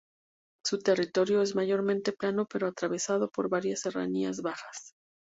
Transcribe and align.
Su 0.65 0.79
territorio 0.79 1.43
es 1.43 1.53
mayormente 1.53 2.11
plano 2.11 2.47
pero 2.51 2.65
atravesado 2.65 3.29
por 3.29 3.49
varias 3.49 3.81
serranías 3.81 4.41
bajas. 4.41 4.95